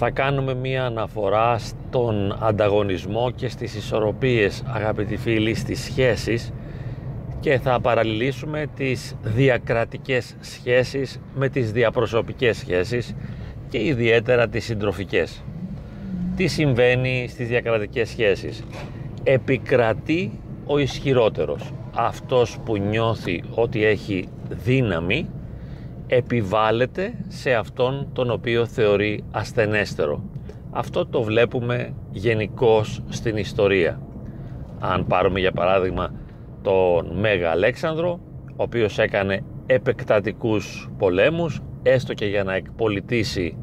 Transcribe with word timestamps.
θα 0.00 0.10
κάνουμε 0.10 0.54
μία 0.54 0.84
αναφορά 0.84 1.58
στον 1.58 2.36
ανταγωνισμό 2.40 3.30
και 3.30 3.48
στις 3.48 3.74
ισορροπίες 3.74 4.62
αγαπητοί 4.66 5.16
φίλοι 5.16 5.54
στις 5.54 5.80
σχέσεις 5.80 6.52
και 7.40 7.58
θα 7.58 7.80
παραλληλήσουμε 7.80 8.66
τις 8.76 9.16
διακρατικές 9.22 10.36
σχέσεις 10.40 11.20
με 11.34 11.48
τις 11.48 11.72
διαπροσωπικές 11.72 12.56
σχέσεις 12.56 13.14
και 13.68 13.84
ιδιαίτερα 13.84 14.48
τις 14.48 14.64
συντροφικές. 14.64 15.44
Τι 16.36 16.46
συμβαίνει 16.46 17.26
στις 17.28 17.48
διακρατικές 17.48 18.08
σχέσεις; 18.08 18.64
Επικρατεί 19.22 20.40
ο 20.66 20.78
ισχυρότερος. 20.78 21.72
Αυτός 21.94 22.58
που 22.64 22.76
νιώθει 22.76 23.42
ότι 23.54 23.84
έχει 23.84 24.28
δύναμη 24.48 25.28
επιβάλλεται 26.08 27.14
σε 27.28 27.52
αυτόν 27.54 28.08
τον 28.12 28.30
οποίο 28.30 28.66
θεωρεί 28.66 29.24
ασθενέστερο. 29.30 30.22
Αυτό 30.70 31.06
το 31.06 31.22
βλέπουμε 31.22 31.94
γενικώς 32.10 33.02
στην 33.08 33.36
ιστορία. 33.36 34.00
Αν 34.78 35.06
πάρουμε 35.06 35.40
για 35.40 35.52
παράδειγμα 35.52 36.14
τον 36.62 37.18
Μέγα 37.18 37.50
Αλέξανδρο, 37.50 38.20
ο 38.56 38.62
οποίος 38.62 38.98
έκανε 38.98 39.44
επεκτατικούς 39.66 40.90
πολέμους, 40.98 41.60
έστω 41.82 42.14
και 42.14 42.26
για 42.26 42.44
να 42.44 42.54
εκπολιτήσει 42.54 43.56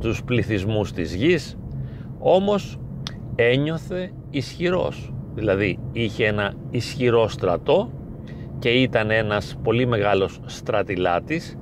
τους 0.00 0.24
πληθυσμούς 0.24 0.92
της 0.92 1.14
γης, 1.14 1.58
όμως 2.18 2.78
ένιωθε 3.34 4.12
ισχυρός. 4.30 5.12
Δηλαδή 5.34 5.78
είχε 5.92 6.26
ένα 6.26 6.54
ισχυρό 6.70 7.28
στρατό 7.28 7.90
και 8.58 8.68
ήταν 8.68 9.10
ένας 9.10 9.58
πολύ 9.62 9.86
μεγάλος 9.86 10.40
στρατιλάτης, 10.46 11.58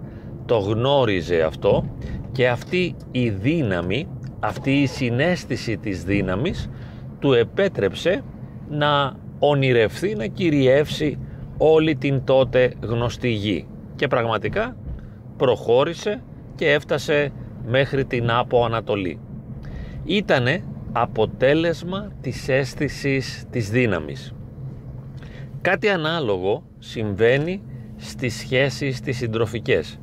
το 0.47 0.59
γνώριζε 0.59 1.43
αυτό 1.43 1.85
και 2.33 2.49
αυτή 2.49 2.95
η 3.11 3.31
δύναμη, 3.31 4.09
αυτή 4.41 4.71
η 4.71 4.87
συνέστηση 4.87 5.77
της 5.77 6.05
δύναμης 6.05 6.71
του 7.19 7.33
επέτρεψε 7.33 8.23
να 8.69 9.17
ονειρευθεί, 9.39 10.15
να 10.15 10.27
κυριεύσει 10.27 11.19
όλη 11.59 11.97
την 11.97 12.25
τότε 12.25 12.73
γνωστή 12.81 13.29
γη 13.29 13.67
και 13.97 14.09
πραγματικά 14.09 14.77
προχώρησε 15.37 16.23
και 16.55 16.73
έφτασε 16.73 17.33
μέχρι 17.67 18.05
την 18.05 18.31
Άπο 18.31 18.65
Ανατολή. 18.65 19.19
Ήτανε 20.05 20.65
αποτέλεσμα 20.93 22.13
της 22.21 22.49
αίσθησης 22.49 23.45
της 23.51 23.71
δύναμης. 23.71 24.35
Κάτι 25.61 25.89
ανάλογο 25.89 26.63
συμβαίνει 26.79 27.63
στις 27.97 28.35
σχέσεις 28.35 29.01
τις 29.01 29.17
συντροφικές. 29.17 29.99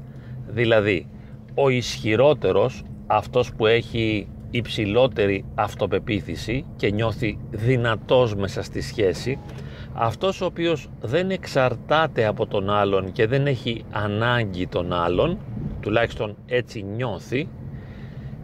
Δηλαδή, 0.54 1.08
ο 1.56 1.70
ισχυρότερος, 1.70 2.84
αυτός 3.08 3.54
που 3.54 3.66
έχει 3.66 4.28
υψηλότερη 4.50 5.46
αυτοπεποίθηση 5.56 6.66
και 6.76 6.92
νιώθει 6.92 7.38
δυνατός 7.50 8.36
μέσα 8.36 8.64
στη 8.64 8.82
σχέση, 8.82 9.40
αυτός 9.94 10.42
ο 10.42 10.46
οποίος 10.46 10.90
δεν 11.02 11.32
εξαρτάται 11.32 12.26
από 12.26 12.46
τον 12.46 12.70
άλλον 12.70 13.12
και 13.12 13.28
δεν 13.28 13.48
έχει 13.48 13.84
ανάγκη 13.92 14.68
τον 14.68 14.94
άλλον, 14.94 15.38
τουλάχιστον 15.82 16.36
έτσι 16.46 16.82
νιώθει, 16.96 17.48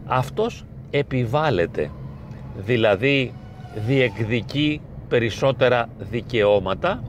αυτός 0.06 0.64
επιβάλλεται, 0.90 1.90
δηλαδή 2.56 3.32
διεκδικεί 3.86 4.80
περισσότερα 5.08 5.88
δικαιώματα 5.98 7.02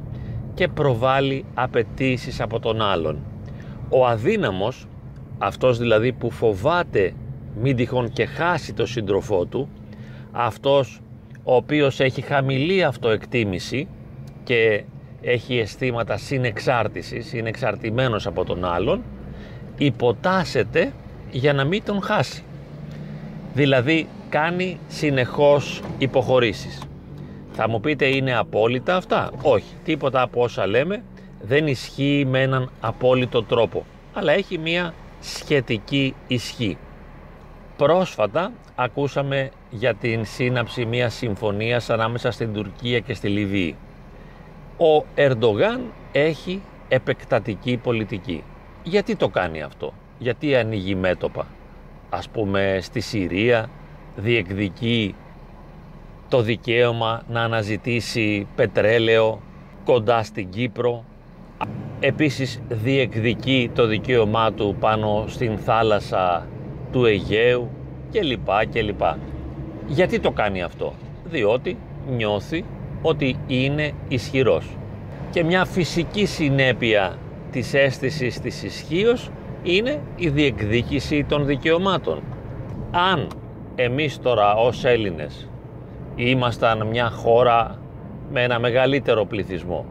και 0.54 0.68
προβάλλει 0.68 1.46
απαιτήσεις 1.54 2.42
από 2.42 2.59
τον 2.59 2.81
άλλον. 2.81 3.20
Ο 3.90 4.08
αδύναμος, 4.08 4.88
αυτός 5.44 5.78
δηλαδή 5.78 6.12
που 6.12 6.29
φοβάται 6.31 7.13
μην 7.62 7.75
τυχόν 7.75 8.12
και 8.12 8.25
χάσει 8.25 8.74
το 8.74 8.85
σύντροφό 8.85 9.46
του, 9.46 9.69
αυτός 10.31 11.02
ο 11.44 11.56
οποίος 11.56 12.00
έχει 12.00 12.22
χαμηλή 12.22 12.84
αυτοεκτίμηση 12.84 13.88
και 14.44 14.84
έχει 15.22 15.57
αισθήματα 15.57 16.18
συνεξάρτησης, 16.18 17.34
είναι 17.34 17.50
εξαρτημένος 17.50 18.28
από 18.28 18.44
τον 18.46 18.66
άλλον, 18.66 19.03
υποτάσσεται 19.78 20.91
για 21.31 21.53
να 21.53 21.63
μην 21.63 21.84
τον 21.84 22.01
χάσει. 22.01 22.44
Δηλαδή 23.53 24.07
κάνει 24.30 24.80
συνεχώς 24.88 25.81
υποχωρήσεις. 25.97 26.81
Θα 27.51 27.69
μου 27.69 27.80
πείτε 27.80 28.06
είναι 28.06 28.38
απόλυτα 28.38 28.96
αυτά; 28.96 29.31
Όχι, 29.41 29.74
τίποτα 29.84 30.22
από 30.22 30.41
όσα 30.41 30.68
λέμε 30.68 31.03
δεν 31.41 31.68
ισχύει 31.68 32.25
με 32.30 32.41
έναν 32.41 32.72
απόλυτο 32.80 33.44
τρόπο, 33.44 33.85
αλλά 34.13 34.31
έχει 34.34 34.57
μία 34.57 34.94
σχετική 35.22 36.16
ισχύ. 36.28 36.78
Πρόσφατα 37.78 38.52
ακούσαμε 38.76 39.52
για 39.70 39.94
την 39.94 40.26
σύναψη 40.26 40.86
μιας 40.86 41.14
συμφωνίας 41.14 41.90
ανάμεσα 41.90 42.32
στην 42.32 42.54
Τουρκία 42.54 43.00
και 43.00 43.14
στη 43.14 43.28
Λιβύη. 43.28 43.76
Ο 44.78 45.06
Ερντογάν 45.16 45.81
έχει 46.12 46.62
επεκτατική 46.88 47.78
πολιτική. 47.78 48.44
Γιατί 48.84 49.16
το 49.16 49.30
κάνει 49.30 49.62
αυτό, 49.62 49.94
γιατί 50.18 50.56
ανοίγει 50.56 50.96
μέτωπα; 50.96 51.48
Ας 52.10 52.30
πούμε 52.30 52.78
στη 52.81 53.00
Συρία 53.00 53.70
διεκδικεί 54.16 55.16
το 56.30 56.42
δικαίωμα 56.42 57.24
να 57.28 57.42
αναζητήσει 57.42 58.48
πετρέλαιο 58.56 59.42
κοντά 59.86 60.24
στην 60.24 60.50
Κύπρο. 60.50 61.04
Επίσης 62.03 62.62
διεκδικεί 62.69 63.72
το 63.75 63.85
δικαίωμά 63.85 64.53
του 64.53 64.75
πάνω 64.79 65.25
στην 65.28 65.57
θάλασσα 65.57 66.47
του 66.91 67.06
Αιγαίου 67.06 67.69
και 68.09 68.22
λοιπά 68.22 68.66
και 68.66 68.81
λοιπά. 68.81 69.17
Γιατί 69.88 70.19
το 70.19 70.31
κάνει 70.31 70.62
αυτό; 70.62 70.94
Διότι 71.23 71.78
νιώθει 72.09 72.66
ότι 73.01 73.35
είναι 73.47 73.91
ισχυρός. 74.07 74.78
Και 75.31 75.44
μια 75.44 75.66
φυσική 75.66 76.25
συνέπεια 76.25 77.17
της 77.51 77.73
αίσθησης 77.73 78.39
της 78.39 78.63
ισχύως 78.63 79.29
είναι 79.63 80.01
η 80.16 80.29
διεκδίκηση 80.29 81.23
των 81.23 81.45
δικαιωμάτων. 81.45 82.23
Αν 82.91 83.28
εμείς 83.75 84.19
τώρα 84.19 84.56
ως 84.56 84.85
Έλληνες 84.85 85.50
ήμασταν 86.16 86.88
μια 86.88 87.09
χώρα 87.09 87.79
με 88.31 88.44
ένα 88.44 88.59
μεγαλύτερο 88.59 89.25
πληθυσμό, 89.25 89.85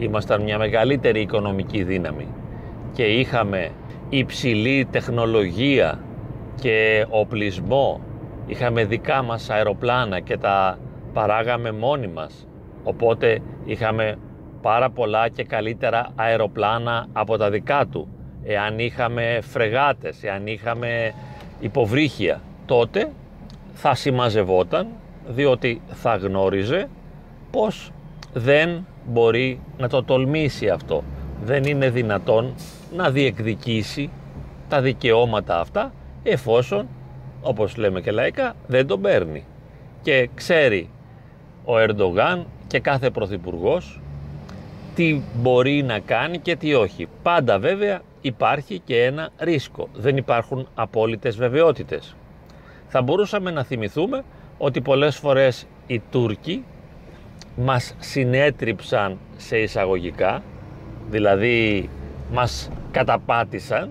ήμασταν 0.00 0.42
μια 0.42 0.58
μεγαλύτερη 0.58 1.20
οικονομική 1.20 1.82
δύναμη 1.82 2.26
και 2.92 3.02
είχαμε 3.02 3.70
υψηλή 4.08 4.88
τεχνολογία 4.90 5.98
και 6.60 7.06
οπλισμό, 7.08 8.00
είχαμε 8.46 8.84
δικά 8.84 9.22
μας 9.22 9.50
αεροπλάνα 9.50 10.20
και 10.20 10.36
τα 10.36 10.78
παράγαμε 11.12 11.72
μόνοι 11.72 12.06
μας, 12.06 12.46
οπότε 12.84 13.38
είχαμε 13.64 14.18
πάρα 14.62 14.90
πολλά 14.90 15.28
και 15.28 15.44
καλύτερα 15.44 16.08
αεροπλάνα 16.14 17.06
από 17.12 17.36
τα 17.36 17.50
δικά 17.50 17.86
του. 17.86 18.08
Εάν 18.44 18.78
είχαμε 18.78 19.38
φρεγάτες, 19.42 20.22
εάν 20.22 20.46
είχαμε 20.46 21.12
υποβρύχια, 21.60 22.40
τότε 22.66 23.12
θα 23.72 23.94
συμμαζευόταν 23.94 24.86
διότι 25.26 25.80
θα 25.88 26.16
γνώριζε 26.16 26.88
πως 27.50 27.92
δεν 28.32 28.86
μπορεί 29.06 29.60
να 29.78 29.88
το 29.88 30.02
τολμήσει 30.02 30.68
αυτό. 30.68 31.04
Δεν 31.44 31.64
είναι 31.64 31.90
δυνατόν 31.90 32.54
να 32.96 33.10
διεκδικήσει 33.10 34.10
τα 34.68 34.80
δικαιώματα 34.80 35.60
αυτά 35.60 35.92
εφόσον, 36.22 36.88
όπως 37.42 37.76
λέμε 37.76 38.00
και 38.00 38.10
λαϊκά, 38.10 38.54
δεν 38.66 38.86
τον 38.86 39.00
παίρνει. 39.00 39.44
Και 40.02 40.28
ξέρει 40.34 40.88
ο 41.64 41.78
Ερντογάν 41.78 42.46
και 42.66 42.80
κάθε 42.80 43.10
πρωθυπουργός 43.10 44.00
τι 44.94 45.20
μπορεί 45.34 45.82
να 45.82 45.98
κάνει 45.98 46.38
και 46.38 46.56
τι 46.56 46.74
όχι. 46.74 47.08
Πάντα 47.22 47.58
βέβαια 47.58 48.00
υπάρχει 48.20 48.78
και 48.84 49.04
ένα 49.04 49.30
ρίσκο. 49.38 49.88
Δεν 49.94 50.16
υπάρχουν 50.16 50.68
απόλυτες 50.74 51.36
βεβαιότητες. 51.36 52.14
Θα 52.86 53.02
μπορούσαμε 53.02 53.50
να 53.50 53.64
θυμηθούμε 53.64 54.22
ότι 54.58 54.80
πολλές 54.80 55.16
φορές 55.16 55.66
οι 55.86 56.02
Τούρκοι 56.10 56.64
μας 57.62 57.94
συνέτριψαν 57.98 59.18
σε 59.36 59.58
εισαγωγικά, 59.58 60.42
δηλαδή 61.10 61.88
μας 62.32 62.70
καταπάτησαν, 62.90 63.90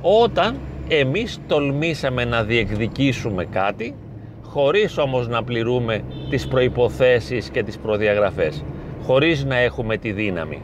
όταν 0.00 0.56
εμείς 0.88 1.40
τολμήσαμε 1.46 2.24
να 2.24 2.42
διεκδικήσουμε 2.42 3.44
κάτι, 3.44 3.94
χωρίς 4.42 4.98
όμως 4.98 5.28
να 5.28 5.44
πληρούμε 5.44 6.02
τις 6.30 6.48
προϋποθέσεις 6.48 7.50
και 7.50 7.62
τις 7.62 7.78
προδιαγραφές 7.78 8.64
χωρίς 9.02 9.44
να 9.44 9.56
έχουμε 9.56 9.96
τη 9.96 10.12
δύναμη. 10.12 10.62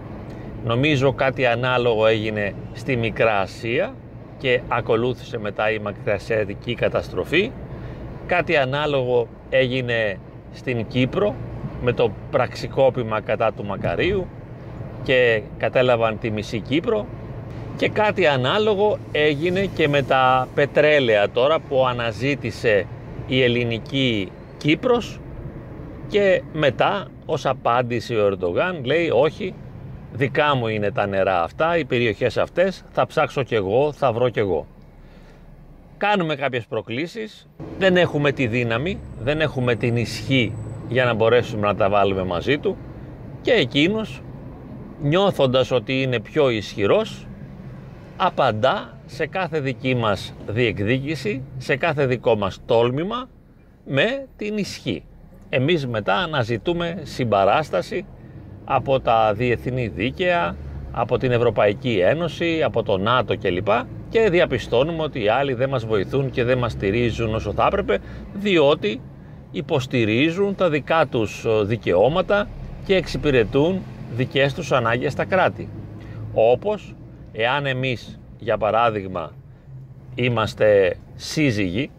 Νομίζω 0.64 1.12
κάτι 1.12 1.46
ανάλογο 1.46 2.06
έγινε 2.06 2.52
στη 2.72 2.96
Μικρά 2.96 3.40
Ασία 3.40 3.94
και 4.38 4.60
ακολούθησε 4.68 5.38
μετά 5.38 5.70
η 5.70 5.78
μακροασιατική 5.78 6.74
καταστροφή. 6.74 7.50
Κάτι 8.26 8.56
ανάλογο 8.56 9.28
έγινε 9.50 10.18
στην 10.52 10.86
Κύπρο 10.86 11.34
με 11.82 11.92
το 11.92 12.10
πραξικόπημα 12.30 13.20
κατά 13.20 13.52
του 13.52 13.64
Μακαρίου 13.64 14.26
και 15.02 15.42
κατέλαβαν 15.58 16.18
τη 16.18 16.30
μισή 16.30 16.60
Κύπρο. 16.60 17.06
Και 17.76 17.88
κάτι 17.88 18.26
ανάλογο 18.26 18.98
έγινε 19.12 19.66
και 19.74 19.88
με 19.88 20.02
τα 20.02 20.48
πετρέλαια 20.54 21.30
τώρα 21.30 21.58
που 21.58 21.86
αναζήτησε 21.86 22.86
η 23.26 23.42
ελληνική 23.42 24.32
Κύπρος. 24.58 25.20
Και 26.08 26.42
μετά 26.52 27.06
ως 27.26 27.46
απάντηση 27.46 28.14
ο 28.14 28.26
Ερντογάν 28.26 28.84
λέει 28.84 29.10
όχι 29.10 29.54
δικά 30.16 30.54
μου 30.54 30.66
είναι 30.66 30.90
τα 30.90 31.06
νερά 31.06 31.42
αυτά, 31.42 31.78
οι 31.78 31.84
περιοχές 31.84 32.36
αυτές, 32.36 32.84
θα 32.92 33.06
ψάξω 33.06 33.42
κι 33.42 33.54
εγώ, 33.54 33.92
θα 33.92 34.12
βρω 34.12 34.28
κι 34.28 34.38
εγώ. 34.38 34.66
Κάνουμε 35.96 36.36
κάποιες 36.36 36.66
προκλήσεις, 36.66 37.48
δεν 37.78 37.96
έχουμε 37.96 38.32
τη 38.32 38.46
δύναμη, 38.46 38.98
δεν 39.22 39.40
έχουμε 39.40 39.74
την 39.74 39.96
ισχύ 39.96 40.52
για 40.88 41.04
να 41.04 41.14
μπορέσουμε 41.14 41.66
να 41.66 41.74
τα 41.74 41.88
βάλουμε 41.88 42.24
μαζί 42.24 42.58
του 42.58 42.76
και 43.42 43.52
εκείνος 43.52 44.22
νιώθοντας 45.02 45.70
ότι 45.70 46.02
είναι 46.02 46.20
πιο 46.20 46.50
ισχυρός 46.50 47.26
απαντά 48.16 48.98
σε 49.06 49.26
κάθε 49.26 49.60
δική 49.60 49.94
μας 49.94 50.34
διεκδίκηση, 50.46 51.42
σε 51.58 51.76
κάθε 51.76 52.06
δικό 52.06 52.36
μας 52.36 52.60
τόλμημα 52.66 53.28
με 53.86 54.26
την 54.36 54.56
ισχύ. 54.56 55.04
Εμείς 55.48 55.86
μετά 55.86 56.14
αναζητούμε 56.14 57.00
συμπαράσταση 57.02 58.06
από 58.64 59.00
τα 59.00 59.32
διεθνή 59.34 59.88
δίκαια, 59.88 60.56
από 60.92 61.18
την 61.18 61.30
Ευρωπαϊκή 61.30 61.98
Ένωση, 61.98 62.62
από 62.62 62.82
το 62.82 62.98
ΝΑΤΟ 62.98 63.36
κλπ. 63.38 63.68
Και 64.08 64.30
διαπιστώνουμε 64.30 65.02
ότι 65.02 65.22
οι 65.22 65.28
άλλοι 65.28 65.54
δεν 65.54 65.68
μας 65.68 65.86
βοηθούν 65.86 66.30
και 66.30 66.44
δεν 66.44 66.58
μας 66.58 66.72
στηρίζουν 66.72 67.34
όσο 67.34 67.52
θα 67.52 67.66
έπρεπε, 67.66 67.98
διότι 68.34 69.00
υποστηρίζουν 69.50 70.54
τα 70.54 70.68
δικά 70.68 71.06
τους 71.06 71.44
ε, 71.44 71.62
δικαιώματα 71.64 72.48
και 72.84 72.94
εξυπηρετούν 72.94 73.80
δικές 74.16 74.54
τους 74.54 74.72
ανάγκες 74.72 75.12
στα 75.12 75.24
κράτη. 75.24 75.68
Όπως 76.34 76.94
εάν 77.32 77.66
εμείς 77.66 78.20
για 78.38 78.58
παράδειγμα 78.58 79.32
είμαστε 80.14 80.96
σύζυγοι, 81.14 81.90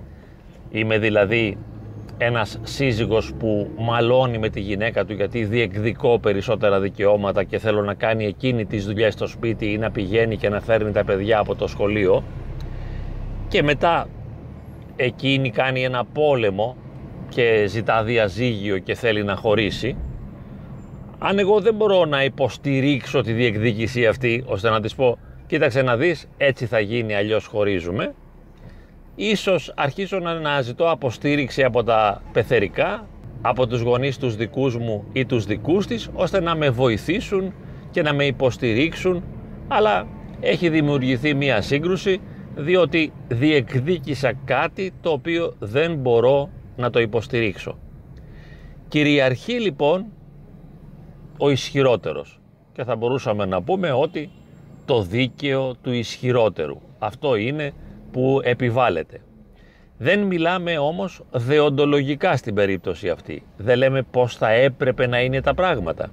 είμαι 0.71 0.97
δηλαδή 0.97 1.57
ένας 2.17 2.59
σύζυγος 2.63 3.33
που 3.39 3.69
μαλώνει 3.77 4.37
με 4.37 4.49
τη 4.49 4.59
γυναίκα 4.59 5.05
του 5.05 5.13
γιατί 5.13 5.45
διεκδικώ 5.45 6.19
περισσότερα 6.19 6.79
δικαιώματα 6.79 7.43
και 7.43 7.57
θέλω 7.59 7.81
να 7.81 7.93
κάνει 7.93 8.25
εκείνη 8.25 8.65
τις 8.65 8.85
δουλειές 8.85 9.13
στο 9.13 9.27
σπίτι 9.27 9.71
ή 9.71 9.77
να 9.77 9.91
πηγαίνει 9.91 10.37
και 10.37 10.49
να 10.49 10.61
φέρνει 10.61 10.91
τα 10.91 11.03
παιδιά 11.03 11.39
από 11.39 11.55
το 11.55 11.67
σχολείο 11.67 12.23
και 13.47 13.63
μετά 13.63 14.07
εκείνη 14.95 15.49
κάνει 15.49 15.83
ένα 15.83 16.05
πόλεμο 16.05 16.75
και 17.29 17.65
ζητά 17.67 18.03
διαζύγιο 18.03 18.77
και 18.77 18.95
θέλει 18.95 19.23
να 19.23 19.35
χωρίσει 19.35 19.97
αν 21.19 21.39
εγώ 21.39 21.59
δεν 21.59 21.75
μπορώ 21.75 22.05
να 22.05 22.23
υποστηρίξω 22.23 23.21
τη 23.21 23.31
διεκδίκηση 23.31 24.05
αυτή 24.07 24.43
ώστε 24.47 24.69
να 24.69 24.81
της 24.81 24.95
πω 24.95 25.17
κοίταξε 25.47 25.81
να 25.81 25.97
δεις 25.97 26.27
έτσι 26.37 26.65
θα 26.65 26.79
γίνει 26.79 27.15
αλλιώς 27.15 27.45
χωρίζουμε 27.45 28.13
ίσως 29.19 29.73
αρχίσω 29.75 30.19
να 30.19 30.31
αναζητώ 30.31 30.89
αποστήριξη 30.89 31.63
από 31.63 31.83
τα 31.83 32.21
πεθερικά, 32.31 33.07
από 33.41 33.67
τους 33.67 33.81
γονείς 33.81 34.17
τους 34.17 34.35
δικούς 34.35 34.77
μου 34.77 35.03
ή 35.13 35.25
τους 35.25 35.45
δικούς 35.45 35.87
της, 35.87 36.09
ώστε 36.13 36.41
να 36.41 36.55
με 36.55 36.69
βοηθήσουν 36.69 37.53
και 37.91 38.01
να 38.01 38.13
με 38.13 38.25
υποστηρίξουν, 38.25 39.23
αλλά 39.67 40.07
έχει 40.39 40.69
δημιουργηθεί 40.69 41.33
μία 41.33 41.61
σύγκρουση, 41.61 42.19
διότι 42.55 43.11
διεκδίκησα 43.27 44.33
κάτι 44.45 44.93
το 45.01 45.09
οποίο 45.09 45.55
δεν 45.59 45.95
μπορώ 45.95 46.49
να 46.77 46.89
το 46.89 46.99
υποστηρίξω. 46.99 47.77
Κυριαρχεί 48.87 49.53
λοιπόν 49.53 50.05
ο 51.37 51.49
ισχυρότερος 51.49 52.39
και 52.73 52.83
θα 52.83 52.95
μπορούσαμε 52.95 53.45
να 53.45 53.61
πούμε 53.61 53.91
ότι 53.91 54.29
το 54.85 55.01
δίκαιο 55.01 55.75
του 55.81 55.91
ισχυρότερου. 55.91 56.81
Αυτό 56.99 57.35
είναι 57.35 57.73
που 58.11 58.39
επιβάλλεται. 58.43 59.21
Δεν 59.97 60.19
μιλάμε 60.19 60.77
όμως 60.77 61.21
δεοντολογικά 61.31 62.37
στην 62.37 62.53
περίπτωση 62.53 63.09
αυτή. 63.09 63.43
Δεν 63.57 63.77
λέμε 63.77 64.01
πώς 64.01 64.35
θα 64.35 64.49
έπρεπε 64.49 65.07
να 65.07 65.21
είναι 65.21 65.41
τα 65.41 65.53
πράγματα. 65.53 66.09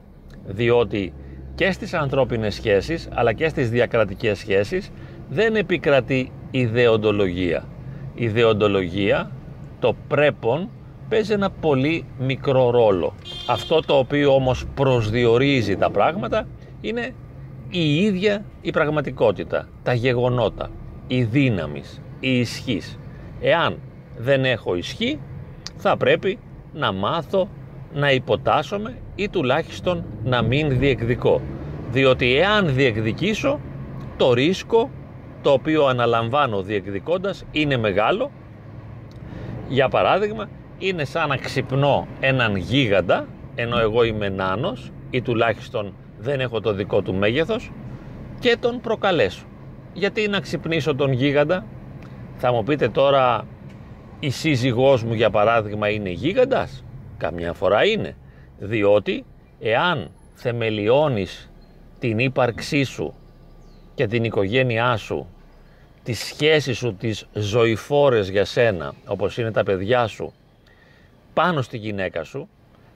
Διότι 0.47 1.13
και 1.55 1.73
στις 1.73 1.95
ανθρώπινες 1.95 2.55
σχέσεις 2.55 3.09
αλλά 3.13 3.33
και 3.33 3.49
στις 3.49 3.71
διακρατικές 3.71 4.39
σχέσεις 4.39 4.91
δεν 5.29 5.57
επικρατεί 5.57 6.33
η 6.51 6.67
δεοντολογία. 6.67 7.65
Η 8.15 8.29
δεοντολογία, 8.29 9.31
το 9.81 9.95
πρέπον, 10.09 10.69
παίζει 11.09 11.33
ένα 11.33 11.51
πολύ 11.51 12.05
μικρό 12.19 12.71
ρόλο. 12.71 13.15
Αυτό 13.47 13.81
το 13.81 13.99
οποίο 13.99 14.35
όμως 14.35 14.65
προσδιορίζει 14.75 15.77
τα 15.77 15.91
πράγματα 15.91 16.47
είναι 16.81 17.15
η 17.71 17.97
ίδια 17.97 18.45
η 18.61 18.71
πραγματικότητα, 18.71 19.69
τα 19.83 19.95
γεγονότα 19.95 20.71
η 21.07 21.23
δύναμης, 21.23 22.01
η 22.21 22.39
ισχύς. 22.39 22.99
Εάν 23.41 23.79
δεν 24.17 24.45
έχω 24.45 24.77
ισχύ, 24.77 25.21
θα 25.77 25.97
πρέπει 25.97 26.39
να 26.73 26.93
μάθω 26.93 27.49
να 27.95 28.11
υποτάσσομαι 28.11 28.99
ή 29.15 29.29
τουλάχιστον 29.29 30.05
να 30.25 30.43
μην 30.43 30.79
διεκδικώ. 30.79 31.41
Διότι 31.91 32.37
εάν 32.37 32.75
διεκδικήσω, 32.75 33.61
το 34.17 34.33
ρίσκο 34.33 34.91
το 35.43 35.51
οποίο 35.51 35.87
αναλαμβάνω 35.87 36.63
διεκδικώντας 36.63 37.45
είναι 37.51 37.77
μεγάλο. 37.77 38.31
Για 39.69 39.89
παράδειγμα, 39.89 40.49
είναι 40.79 41.05
σαν 41.05 41.29
να 41.29 41.37
ξυπνώ 41.37 42.07
έναν 42.21 42.57
γίγαντα, 42.57 43.27
ενώ 43.55 43.79
εγώ 43.79 44.05
είμαι 44.05 44.29
νάνος 44.29 44.93
ή 45.11 45.23
τουλάχιστον 45.23 45.95
δεν 46.19 46.41
έχω 46.41 46.61
το 46.61 46.73
δικό 46.73 47.03
του 47.03 47.15
μέγεθος 47.15 47.73
και 48.39 48.57
τον 48.61 48.81
προκαλέσω 48.81 49.45
γιατί 49.93 50.29
να 50.29 50.41
ξυπνήσω 50.41 50.95
τον 50.95 51.13
γίγαντα; 51.13 51.67
Θα 52.37 52.53
μου 52.53 52.63
πείτε 52.63 52.89
τώρα 52.89 53.47
η 54.21 54.31
σύζυγός 54.31 55.03
μου 55.05 55.15
για 55.15 55.31
παράδειγμα 55.31 55.89
είναι 55.89 56.11
γίγαντας; 56.11 56.85
Καμιά 57.17 57.53
φορά 57.53 57.85
είναι. 57.85 58.17
Διότι 58.59 59.25
εάν 59.61 60.11
θεμελιώνεις 60.35 61.53
την 61.99 62.19
ύπαρξή 62.19 62.85
σου 62.85 63.15
και 63.95 64.07
την 64.07 64.25
οικογένειά 64.25 64.97
σου, 64.97 65.27
τις 66.05 66.19
σχέσεις 66.19 66.77
σου, 66.77 66.95
τις 66.95 67.27
ζωηφόρες 67.33 68.29
για 68.29 68.45
σένα, 68.45 68.95
όπως 69.07 69.39
είναι 69.39 69.51
τα 69.51 69.63
παιδιά 69.63 70.07
σου, 70.07 70.33
πάνω 71.35 71.63
στη 71.63 71.77
γυναίκα 71.77 72.25
σου 72.25 72.49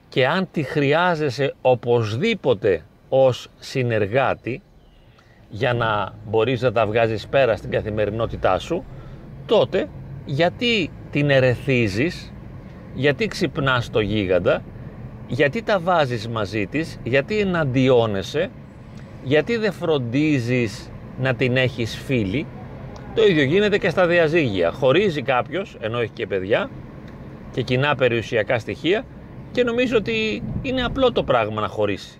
και 0.09 0.27
αν 0.27 0.47
τη 0.51 0.63
χρειάζεσαι 0.63 1.53
οπωσδήποτε 1.61 2.83
ως 3.09 3.47
συνεργάτη, 3.59 4.61
για 5.49 5.73
να 5.73 6.13
μπορείς 6.29 6.61
να 6.61 6.71
τα 6.71 6.85
βγάζεις 6.85 7.27
πέρα 7.27 7.55
στην 7.55 7.69
καθημερινότητά 7.69 8.59
σου, 8.59 8.83
τότε 9.45 9.89
γιατί 10.25 10.91
την 11.11 11.29
ερεθίζεις, 11.29 12.33
γιατί 12.93 13.27
ξυπνάς 13.27 13.89
το 13.89 13.99
γίγαντα, 13.99 14.63
γιατί 15.27 15.61
τα 15.61 15.79
βάζεις 15.79 16.27
μαζί 16.27 16.67
της, 16.67 16.99
γιατί 17.03 17.39
εναντιώνεσαι, 17.39 18.49
γιατί 19.23 19.57
δεν 19.57 19.71
φροντίζεις 19.71 20.89
να 21.19 21.35
την 21.35 21.57
έχεις 21.57 21.97
φίλη. 21.97 22.45
Το 23.19 23.25
ίδιο 23.25 23.43
γίνεται 23.43 23.77
και 23.77 23.89
στα 23.89 24.07
διαζύγια. 24.07 24.71
Χωρίζει 24.71 25.21
κάποιος, 25.21 25.77
ενώ 25.79 25.99
έχει 25.99 26.11
και 26.13 26.27
παιδιά 26.27 26.69
και 27.51 27.61
κοινά 27.61 27.95
περιουσιακά 27.95 28.59
στοιχεία 28.59 29.03
και 29.51 29.63
νομίζω 29.63 29.97
ότι 29.97 30.43
είναι 30.61 30.83
απλό 30.83 31.11
το 31.11 31.23
πράγμα 31.23 31.61
να 31.61 31.67
χωρίσει. 31.67 32.19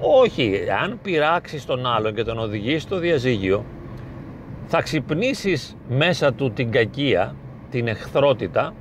Όχι, 0.00 0.60
αν 0.82 0.98
πειράξεις 1.02 1.64
τον 1.64 1.86
άλλον 1.86 2.14
και 2.14 2.22
τον 2.22 2.38
οδηγήσει 2.38 2.78
στο 2.78 2.98
διαζύγιο, 2.98 3.64
θα 4.66 4.82
ξυπνήσεις 4.82 5.76
μέσα 5.88 6.32
του 6.32 6.52
την 6.52 6.70
κακία, 6.70 7.34
την 7.70 7.88
εχθρότητα 7.88 8.74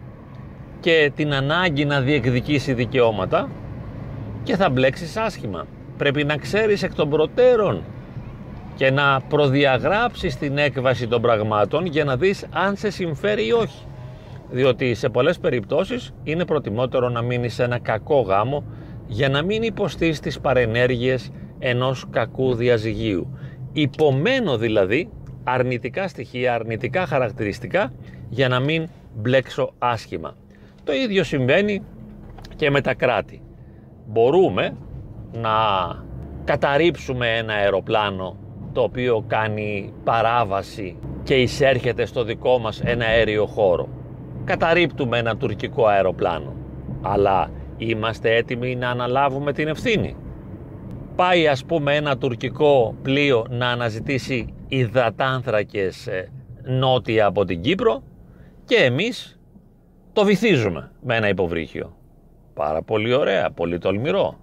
και 0.79 1.11
την 1.15 1.33
ανάγκη 1.33 1.85
να 1.85 2.01
διεκδικήσει 2.01 2.73
δικαιώματα 2.73 3.49
και 4.43 4.55
θα 4.55 4.69
μπλέξεις 4.69 5.17
άσχημα. 5.17 5.67
Πρέπει 5.97 6.23
να 6.23 6.37
ξέρεις 6.37 6.83
εκ 6.83 6.95
των 6.95 7.09
προτέρων 7.09 7.83
και 8.75 8.91
να 8.91 9.21
προδιαγράψεις 9.27 10.37
την 10.37 10.57
έκβαση 10.57 11.07
των 11.07 11.21
πραγμάτων 11.21 11.85
για 11.85 12.03
να 12.03 12.17
δεις 12.17 12.45
αν 12.51 12.75
σε 12.75 12.89
συμφέρει 12.89 13.47
ή 13.47 13.51
όχι. 13.51 13.85
Διότι 14.49 14.93
σε 14.93 15.09
πολλές 15.09 15.39
περιπτώσεις 15.39 16.13
είναι 16.23 16.45
προτιμότερο 16.45 17.09
να 17.09 17.21
μείνεις 17.21 17.53
σε 17.53 17.63
ένα 17.63 17.79
κακό 17.79 18.21
γάμο 18.21 18.63
για 19.07 19.29
να 19.29 19.41
μην 19.41 19.63
υποστείς 19.63 20.19
τις 20.19 20.39
παρενέργειες 20.39 21.31
ενός 21.59 22.05
κακού 22.09 22.55
διαζυγίου. 22.55 23.37
Υπομένω 23.73 24.57
δηλαδή 24.57 25.09
αρνητικά 25.43 26.07
στοιχεία, 26.07 26.53
αρνητικά 26.53 27.05
χαρακτηριστικά 27.05 27.93
για 28.29 28.47
να 28.47 28.59
μην 28.59 28.87
μπλέξω 29.15 29.73
άσχημα. 29.79 30.35
Το 30.83 30.93
ίδιο 30.93 31.23
συμβαίνει 31.23 31.81
και 32.55 32.69
με 32.69 32.81
τα 32.81 32.93
κράτη. 32.93 33.41
Μπορούμε 34.07 34.77
να 35.33 35.51
καταρρύψουμε 36.43 37.37
ένα 37.37 37.53
αεροπλάνο 37.53 38.37
το 38.73 38.81
οποίο 38.81 39.23
κάνει 39.27 39.93
παράβαση 40.03 40.97
και 41.23 41.35
εισέρχεται 41.35 42.05
στο 42.05 42.23
δικό 42.23 42.57
μας 42.57 42.81
ένα 42.81 43.05
αέριο 43.05 43.45
χώρο. 43.45 43.87
Καταρρύπτουμε 44.43 45.17
ένα 45.17 45.37
τουρκικό 45.37 45.85
αεροπλάνο. 45.85 46.53
Αλλά 47.01 47.49
Είμαστε 47.77 48.35
έτοιμοι 48.35 48.75
να 48.75 48.89
αναλάβουμε 48.89 49.53
την 49.53 49.67
ευθύνη. 49.67 50.15
Πάει 51.15 51.47
ας 51.47 51.65
πούμε 51.65 51.95
ένα 51.95 52.17
τουρκικό 52.17 52.95
πλοίο 53.01 53.45
να 53.49 53.67
αναζητήσει 53.69 54.53
υδατάνθρακες 54.67 56.07
ε, 56.07 56.31
νότια 56.63 57.25
από 57.25 57.45
την 57.45 57.61
Κύπρο 57.61 58.03
και 58.65 58.75
εμείς 58.75 59.39
το 60.13 60.23
βυθίζουμε 60.23 60.91
με 61.01 61.15
ένα 61.15 61.27
υποβρύχιο. 61.27 61.97
Πάρα 62.53 62.81
πολύ 62.81 63.13
ωραία, 63.13 63.51
πολύ 63.51 63.77
τολμηρό. 63.77 64.37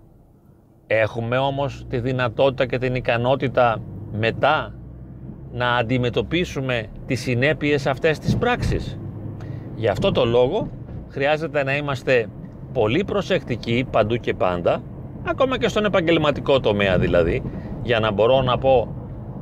Έχουμε 0.87 1.39
όμως 1.39 1.87
τη 1.89 2.01
δυνατότητα 2.01 2.67
και 2.67 2.79
την 2.79 2.95
ικανότητα 2.95 3.83
μετά 4.13 4.75
να 5.53 5.77
αντιμετωπίσουμε 5.77 6.87
τις 7.07 7.21
συνέπειες 7.21 7.87
αυτές 7.87 8.19
της 8.19 8.37
πράξης. 8.37 8.99
Γι' 9.75 9.89
αυτό 9.89 10.13
το 10.13 10.25
λόγο 10.25 10.69
χρειάζεται 11.09 11.65
να 11.65 11.77
είμαστε 11.77 12.27
πολύ 12.73 13.05
προσεκτικοί 13.05 13.87
παντού 13.91 14.17
και 14.17 14.35
πάντα, 14.35 14.83
ακόμα 15.23 15.59
και 15.59 15.69
στον 15.69 15.85
επαγγελματικό 15.85 16.61
τομέα 16.61 16.99
δηλαδή, 16.99 17.43
για 17.83 18.01
να 18.01 18.11
μπορώ 18.11 18.43
να 18.43 18.59
πω 18.59 18.95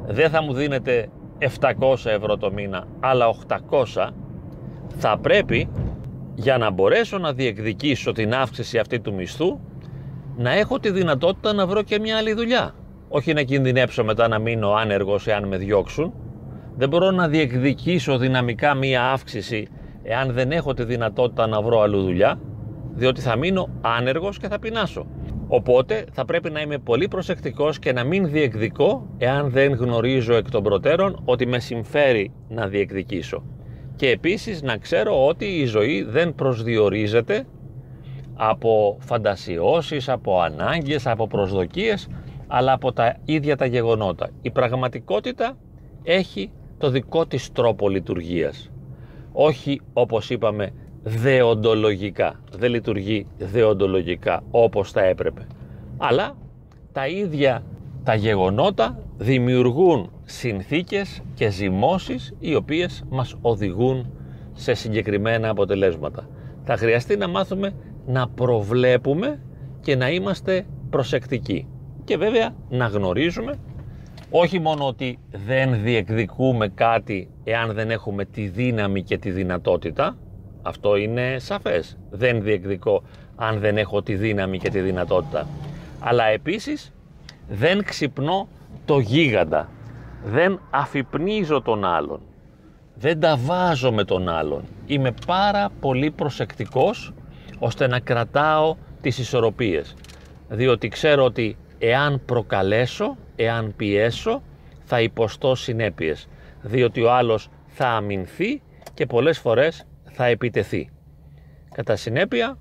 δεν 0.07 0.31
θα 0.31 0.43
μου 0.43 0.53
δίνετε 0.53 1.09
700 1.39 1.95
ευρώ 2.05 2.37
το 2.37 2.53
μήνα, 2.53 2.85
αλλά 3.01 3.35
800, 3.49 4.09
θα 4.97 5.19
πρέπει 5.19 5.69
για 6.35 6.59
να 6.59 6.71
μπορέσω 6.71 7.19
να 7.19 7.33
διεκδικήσω 7.33 8.13
την 8.13 8.35
αύξηση 8.35 8.79
αυτή 8.79 9.01
του 9.01 9.15
μισθού, 9.15 9.61
να 10.37 10.53
έχω 10.53 10.79
τη 10.79 10.91
δυνατότητα 10.91 11.53
να 11.53 11.67
βρω 11.67 11.83
και 11.83 11.99
μια 11.99 12.17
άλλη 12.17 12.33
δουλειά. 12.33 12.75
Όχι 13.09 13.33
να 13.33 13.43
κινδυνέψω 13.43 14.05
μετά 14.05 14.29
να 14.29 14.39
μείνω 14.39 14.71
άνεργος 14.71 15.27
εάν 15.27 15.49
με 15.49 15.57
διώξουν. 15.57 16.15
Δεν 16.77 16.89
μπορώ 16.89 17.11
να 17.11 17.29
διεκδικήσω 17.29 18.19
δυναμικά 18.19 18.75
μια 18.75 19.11
αύξηση 19.11 19.69
εάν 20.03 20.33
δεν 20.33 20.53
έχω 20.53 20.75
τη 20.75 20.85
δυνατότητα 20.85 21.47
να 21.47 21.63
βρω 21.63 21.81
αλλού 21.81 22.03
δουλειά, 22.03 22.41
διότι 22.95 23.21
θα 23.21 23.37
μείνω 23.37 23.69
άνεργος 23.81 24.39
και 24.39 24.49
θα 24.49 24.59
πεινάσω. 24.59 25.07
Οπότε 25.49 26.05
θα 26.13 26.25
πρέπει 26.25 26.51
να 26.51 26.61
είμαι 26.61 26.79
πολύ 26.79 27.09
προσεκτικός 27.09 27.79
και 27.79 27.93
να 27.93 28.05
μην 28.05 28.31
διεκδικώ 28.31 29.07
εάν 29.19 29.51
δεν 29.51 29.73
γνωρίζω 29.73 30.35
εκ 30.35 30.51
των 30.51 30.63
προτέρων 30.63 31.23
ότι 31.25 31.47
με 31.47 31.59
συμφέρει 31.59 32.33
να 32.49 32.67
διεκδικήσω. 32.67 33.43
Και 33.97 34.09
επίσης 34.09 34.63
να 34.63 34.77
ξέρω 34.77 35.27
ότι 35.27 35.45
η 35.45 35.65
ζωή 35.65 36.03
δεν 36.03 36.35
προσδιορίζεται 36.35 37.47
από 38.35 38.97
φαντασιώσεις, 39.01 40.09
από 40.09 40.41
ανάγκες, 40.41 41.07
από 41.07 41.27
προσδοκίες, 41.27 42.09
αλλά 42.49 42.73
από 42.73 42.93
τα 42.93 43.17
ίδια 43.25 43.57
τα 43.57 43.67
γεγονότα. 43.67 44.31
Η 44.43 44.51
πραγματικότητα 44.51 45.57
έχει 46.03 46.51
το 46.79 46.91
δικό 46.91 47.27
της 47.27 47.53
τρόπο 47.53 47.89
λειτουργίας. 47.89 48.71
Όχι 49.33 49.81
όπως 49.93 50.31
είπαμε 50.31 50.73
δεοντολογικά. 51.03 52.41
Δεν 52.57 52.71
λειτουργεί 52.71 53.27
δεοντολογικά 53.39 54.43
όπως 54.51 54.91
θα 54.91 55.03
έπρεπε. 55.05 55.47
Αλλά 55.97 56.37
τα 56.93 57.07
ίδια 57.07 57.63
τα 58.05 58.15
γεγονότα 58.15 58.99
δημιουργούν 59.17 60.11
συνθήκες 60.25 61.23
και 61.35 61.51
ζυμώσεις 61.51 62.35
οι 62.39 62.55
οποίες 62.55 63.05
μας 63.11 63.35
οδηγούν 63.41 64.13
σε 64.53 64.75
συγκεκριμένα 64.75 65.49
αποτελέσματα. 65.49 66.29
Θα 66.65 66.77
χρειαστεί 66.77 67.17
να 67.17 67.29
μάθουμε 67.29 67.73
να 68.07 68.29
προβλέπουμε 68.29 69.41
και 69.81 69.97
να 69.97 70.11
είμαστε 70.11 70.67
προσεκτικοί. 70.91 71.67
Και 72.09 72.17
βέβαια 72.17 72.55
να 72.69 72.87
γνωρίζουμε 72.87 73.59
όχι 74.31 74.59
μόνο 74.59 74.87
ότι 74.87 75.19
δεν 75.47 75.83
διεκδικούμε 75.83 76.69
κάτι 76.69 77.29
εάν 77.45 77.73
δεν 77.73 77.91
έχουμε 77.91 78.25
τη 78.25 78.49
δύναμη 78.49 79.03
και 79.03 79.19
τη 79.19 79.31
δυνατότητα, 79.31 80.17
αυτό 80.63 80.97
είναι 80.97 81.37
σαφές. 81.39 81.99
Δεν 82.11 82.43
διεκδικώ 82.43 83.03
αν 83.37 83.59
δεν 83.59 83.79
έχω 83.79 84.03
τη 84.03 84.15
δύναμη 84.15 84.59
και 84.59 84.69
τη 84.71 84.81
δυνατότητα. 84.81 85.47
Αλλά 86.01 86.25
επίσης 86.25 86.93
δεν 87.49 87.85
ξυπνώ 87.85 88.49
το 88.85 88.99
γίγαντα. 88.99 89.69
Δεν 90.25 90.61
αφυπνίζω 90.71 91.63
τον 91.63 91.85
άλλον. 91.85 92.21
Δεν 92.95 93.21
τα 93.21 93.37
βάζω 93.37 93.93
με 93.93 94.05
τον 94.05 94.29
άλλον. 94.29 94.63
Είμαι 94.87 95.15
πάρα 95.27 95.71
πολύ 95.81 96.11
προσεκτικός 96.11 97.13
ώστε 97.59 97.87
να 97.87 98.01
κρατάω 98.01 98.77
τις 99.01 99.19
ισορροπίες. 99.19 99.95
Διότι 100.49 100.89
ξέρω 100.89 101.25
ότι 101.25 101.57
εάν 101.79 102.23
προκαλέσω, 102.25 103.17
εάν 103.37 103.75
πιέσω, 103.77 104.43
θα 104.85 105.01
υποστώ 105.01 105.55
συνέπειες. 105.55 106.29
Διότι 106.63 107.03
ο 107.03 107.13
άλλος 107.13 107.49
θα 107.67 107.89
αμυνθεί 107.89 108.63
και 108.95 109.07
πολλές 109.07 109.39
φορές 109.39 109.87
θα 110.05 110.27
επιτεθεί. 110.27 110.91
Κατά 111.75 111.97
συνέπεια, 111.97 112.59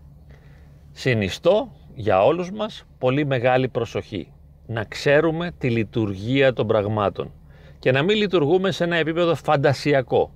συνιστώ 0.92 1.72
για 1.94 2.24
όλους 2.24 2.52
μας 2.52 2.86
πολύ 2.98 3.26
μεγάλη 3.26 3.68
προσοχή. 3.68 4.32
Να 4.66 4.84
ξέρουμε 4.84 5.52
τη 5.58 5.70
λειτουργία 5.70 6.54
των 6.54 6.68
πραγμάτων 6.68 7.32
και 7.80 7.92
να 7.92 8.04
μην 8.04 8.18
λειτουργούμε 8.18 8.72
σε 8.72 8.84
ένα 8.84 8.96
επίπεδο 8.96 9.36
φαντασιακό. 9.36 10.32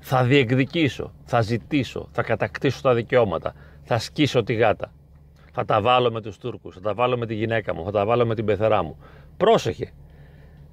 Θα 0.00 0.24
διεκδικήσω, 0.24 1.12
θα 1.24 1.40
ζητήσω, 1.40 2.08
θα 2.12 2.22
κατακτήσω 2.22 2.80
τα 2.82 2.94
δικαιώματα, 2.94 3.54
θα 3.82 3.98
σκίσω 3.98 4.42
τη 4.42 4.52
γάτα. 4.54 4.92
Θα 5.52 5.64
τα 5.64 5.80
βάλω 5.80 6.12
με 6.12 6.20
τους 6.20 6.38
Τούρκους, 6.38 6.74
θα 6.74 6.80
τα 6.80 6.94
βάλω 6.94 7.18
με 7.18 7.26
τη 7.26 7.34
γυναίκα 7.34 7.74
μου, 7.74 7.84
θα 7.84 7.90
τα 7.90 8.04
βάλω 8.04 8.26
με 8.26 8.34
την 8.34 8.44
πεθερά 8.44 8.82
μου. 8.82 8.98
Πρόσεχε, 9.36 9.92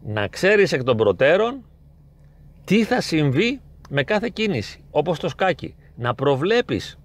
να 0.06 0.28
ξέρεις 0.28 0.72
εκ 0.72 0.84
των 0.84 0.98
προτέρων 0.98 1.64
τι 2.64 2.84
θα 2.84 3.02
συμβεί 3.02 3.62
με 3.90 4.04
κάθε 4.04 4.30
κίνηση, 4.34 4.84
όπως 4.92 5.20
το 5.20 5.30
σκάκι. 5.30 5.76
Να 5.96 6.16
προβλέπεις 6.16 7.00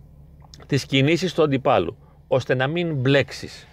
τις 0.66 0.86
κινήσεις 0.86 1.34
του 1.34 1.42
αντιπάλου, 1.42 1.96
ώστε 2.28 2.54
να 2.54 2.66
μην 2.66 2.94
μπλέξεις. 2.94 3.66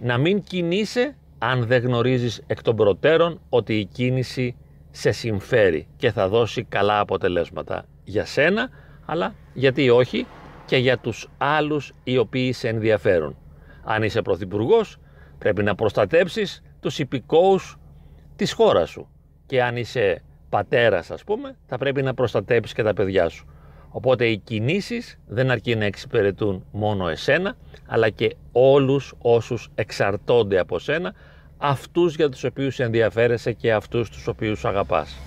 Να 0.00 0.18
μην 0.18 0.42
κινείσαι 0.42 1.16
αν 1.38 1.66
δεν 1.66 1.82
γνωρίζεις 1.82 2.42
εκ 2.46 2.62
των 2.62 2.76
προτέρων 2.76 3.40
ότι 3.48 3.78
η 3.78 3.84
κίνηση 3.84 4.56
σε 4.90 5.10
συμφέρει 5.10 5.86
και 5.96 6.10
θα 6.10 6.28
δώσει 6.28 6.64
καλά 6.64 6.98
αποτελέσματα 6.98 7.84
για 8.04 8.24
σένα, 8.24 8.70
αλλά 9.04 9.34
γιατί 9.54 9.90
όχι 9.90 10.26
και 10.66 10.76
για 10.76 10.98
τους 10.98 11.28
άλλους 11.38 11.92
οι 12.04 12.18
οποίοι 12.18 12.52
σε 12.52 12.68
ενδιαφέρουν. 12.68 13.36
Αν 13.84 14.02
είσαι 14.02 14.22
πρωθυπουργός, 14.22 14.96
πρέπει 15.38 15.62
να 15.62 15.74
προστατέψεις 15.74 16.62
τους 16.80 16.98
υπηκόους 16.98 17.78
της 18.36 18.52
χώρας 18.52 18.90
σου 18.90 19.08
και 19.46 19.62
αν 19.62 19.76
είσαι 19.76 20.22
πατέρας 20.48 21.10
ας 21.10 21.24
πούμε 21.24 21.56
θα 21.66 21.78
πρέπει 21.78 22.02
να 22.02 22.14
προστατέψεις 22.14 22.74
και 22.74 22.82
τα 22.82 22.92
παιδιά 22.92 23.28
σου. 23.28 23.46
Οπότε 23.88 24.26
οι 24.26 24.38
κινήσεις 24.38 25.18
δεν 25.26 25.50
αρκεί 25.50 25.74
να 25.74 25.84
εξυπηρετούν 25.84 26.64
μόνο 26.72 27.08
εσένα 27.08 27.56
αλλά 27.86 28.10
και 28.10 28.36
όλους 28.52 29.14
όσους 29.18 29.70
εξαρτώνται 29.74 30.58
από 30.58 30.78
σένα 30.78 31.14
αυτούς 31.58 32.14
για 32.14 32.28
τους 32.28 32.44
οποίους 32.44 32.78
ενδιαφέρεσαι 32.78 33.52
και 33.52 33.72
αυτούς 33.72 34.10
τους 34.10 34.26
οποίους 34.26 34.64
αγαπάς. 34.64 35.22